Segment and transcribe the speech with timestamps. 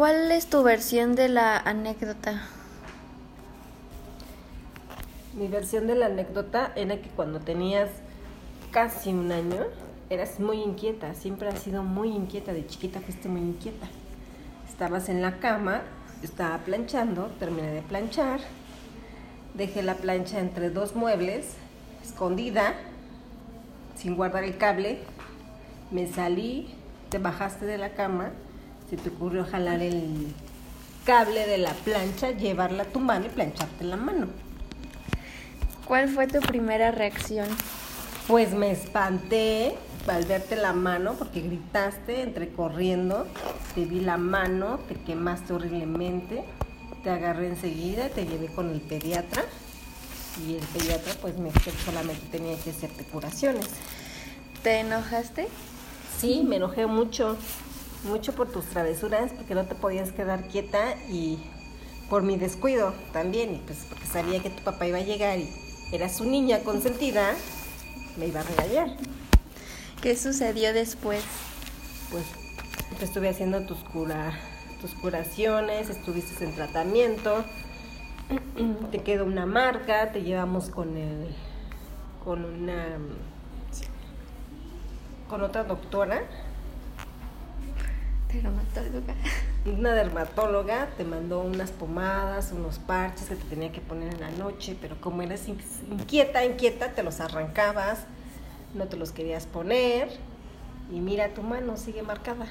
[0.00, 2.40] ¿Cuál es tu versión de la anécdota?
[5.34, 7.90] Mi versión de la anécdota era que cuando tenías
[8.70, 9.62] casi un año,
[10.08, 13.88] eras muy inquieta, siempre has sido muy inquieta, de chiquita fuiste muy inquieta.
[14.70, 15.82] Estabas en la cama,
[16.22, 18.40] estaba planchando, terminé de planchar,
[19.52, 21.56] dejé la plancha entre dos muebles,
[22.02, 22.72] escondida,
[23.96, 25.00] sin guardar el cable,
[25.90, 26.74] me salí,
[27.10, 28.30] te bajaste de la cama,
[28.90, 30.34] se te ocurrió jalar el
[31.04, 34.26] cable de la plancha, llevarla a tu mano y plancharte la mano.
[35.86, 37.48] ¿Cuál fue tu primera reacción?
[38.26, 39.76] Pues me espanté
[40.08, 43.26] al verte la mano porque gritaste, entre corriendo,
[43.74, 46.44] te vi la mano, te quemaste horriblemente,
[47.04, 49.44] te agarré enseguida, te llevé con el pediatra
[50.46, 53.68] y el pediatra pues me dijo que solamente tenía que hacerte curaciones.
[54.64, 55.48] ¿Te enojaste?
[56.18, 57.36] Sí, me enojé mucho
[58.04, 61.38] mucho por tus travesuras, porque no te podías quedar quieta y
[62.08, 65.48] por mi descuido también, y pues porque sabía que tu papá iba a llegar y
[65.92, 67.34] era su niña consentida,
[68.16, 68.96] me iba a regañar.
[70.00, 71.22] ¿Qué sucedió después?
[72.10, 72.24] Pues
[72.98, 74.32] te estuve haciendo tus, cura,
[74.80, 77.44] tus curaciones, estuviste en tratamiento,
[78.90, 81.34] te quedó una marca, te llevamos con el,
[82.24, 82.98] con una,
[85.28, 86.22] con otra doctora
[88.32, 89.14] Dermatóloga.
[89.66, 94.30] Una dermatóloga te mandó unas pomadas, unos parches que te tenía que poner en la
[94.30, 98.04] noche, pero como eres inquieta, inquieta, te los arrancabas,
[98.74, 100.08] no te los querías poner
[100.92, 102.46] y mira tu mano, sigue marcada.